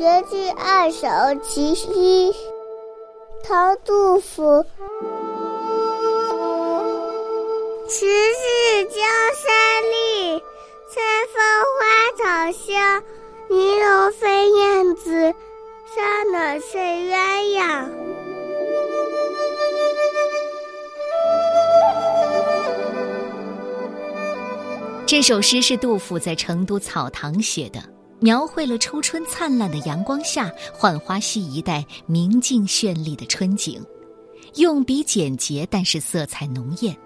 [0.00, 1.06] 绝句二首·
[1.42, 2.34] 其一，
[3.44, 4.64] 唐·杜甫。
[7.86, 8.96] 迟日江
[9.36, 10.42] 山丽，
[10.88, 11.36] 春风
[11.76, 11.84] 花
[12.16, 13.02] 草香。
[13.50, 15.34] 泥龙飞燕子，
[15.94, 17.86] 沙暖睡鸳鸯。
[25.04, 27.82] 这首诗是杜甫在成都草堂写的，
[28.20, 33.82] 描绘了初春灿烂的阳光下浣花溪一带明净绚丽的春景，
[34.56, 36.96] 用笔简洁，但是色彩浓艳。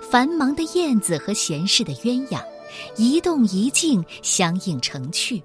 [0.00, 2.42] 繁忙的燕子和闲适的鸳鸯，
[2.96, 5.42] 一动一静，相映成趣，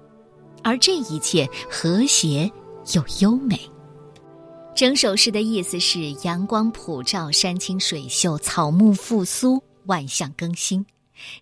[0.62, 2.50] 而这一切和谐
[2.94, 3.60] 又优美。
[4.74, 10.84] 整首诗的意思是：阳光普照，山清水秀，草木复苏，万象更新。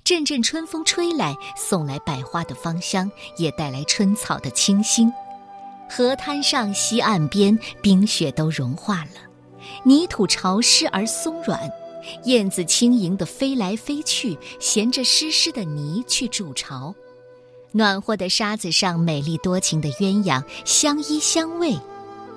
[0.04, 5.12] 阵阵春风吹来，送来百花的芳香，也带来春草的清新。
[5.88, 9.20] 河滩上、溪岸边，冰雪都融化了，
[9.84, 11.60] 泥土潮湿而松软，
[12.24, 16.94] 燕子轻盈地飞来飞去，衔着湿湿的泥去筑巢。
[17.72, 21.78] 暖和的沙子上，美丽多情的鸳鸯相依相偎，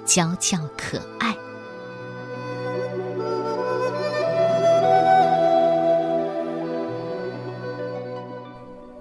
[0.06, 1.36] 娇俏可爱。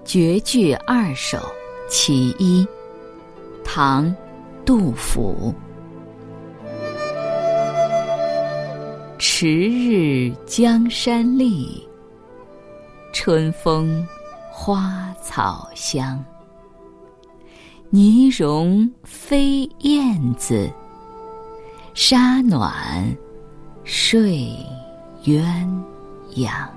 [0.05, 1.37] 绝句二首·
[1.89, 2.65] 其一，
[3.63, 4.05] 唐·
[4.63, 5.51] 杜甫。
[9.17, 11.89] 迟日江山丽，
[13.11, 14.07] 春风
[14.51, 16.23] 花草香。
[17.89, 20.71] 泥融飞燕子，
[21.95, 22.71] 沙暖
[23.83, 24.55] 睡
[25.23, 25.43] 鸳
[26.35, 26.67] 鸯。